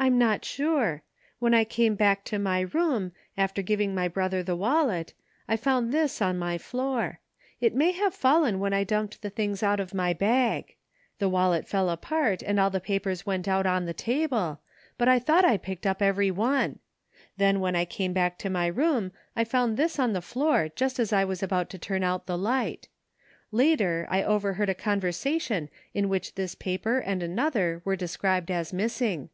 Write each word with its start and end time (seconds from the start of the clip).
""I'm 0.10 0.16
not 0.18 0.46
sure. 0.46 1.02
When 1.40 1.52
I 1.52 1.64
came 1.64 1.94
back 1.94 2.24
to 2.24 2.38
my 2.38 2.60
room, 2.60 3.12
after 3.36 3.60
giving 3.60 3.94
my 3.94 4.08
brother 4.08 4.42
the 4.42 4.56
wallet, 4.56 5.12
I 5.46 5.58
found 5.58 5.92
this 5.92 6.22
on 6.22 6.38
my 6.38 6.56
floor. 6.56 7.20
It 7.60 7.74
may 7.74 7.92
have 7.92 8.14
fallen 8.14 8.60
when 8.60 8.72
I 8.72 8.82
dumped 8.82 9.20
the 9.20 9.28
things 9.28 9.62
out 9.62 9.78
of 9.78 9.92
my 9.92 10.14
bag. 10.14 10.74
The 11.18 11.28
wallet 11.28 11.68
fell 11.68 11.90
apart 11.90 12.40
and 12.40 12.58
all 12.58 12.70
the 12.70 12.80
papers 12.80 13.26
185 13.26 13.62
THE 13.62 13.74
FINDING 13.74 13.84
OF 13.84 13.94
JASPER 13.94 14.08
HOLT 14.08 14.36
went 14.38 14.38
out 14.40 14.40
on 14.40 14.56
the 14.56 14.56
table, 14.56 14.62
but 14.96 15.08
I 15.08 15.18
thought 15.18 15.44
I 15.44 15.58
picked 15.58 15.86
up 15.86 16.00
every 16.00 16.30
one. 16.30 16.78
Then 17.36 17.60
when 17.60 17.76
I 17.76 17.84
came 17.84 18.14
baxdc 18.14 18.38
to 18.38 18.48
my 18.48 18.68
room 18.68 19.12
I 19.36 19.44
found 19.44 19.76
this 19.76 19.98
* 19.98 19.98
on 19.98 20.14
the 20.14 20.22
floor 20.22 20.70
just 20.74 20.98
as 20.98 21.12
I 21.12 21.26
was 21.26 21.42
about 21.42 21.68
to 21.68 21.78
turn 21.78 22.02
out 22.02 22.24
the 22.24 22.38
light 22.38 22.88
Later 23.52 24.06
I 24.08 24.22
overheard 24.22 24.70
a 24.70 24.74
conversation 24.74 25.68
in 25.92 26.08
which 26.08 26.36
this 26.36 26.54
paper 26.54 26.98
and 27.00 27.22
another 27.22 27.82
were 27.84 27.96
described 27.96 28.50
as 28.50 28.72
missing. 28.72 29.28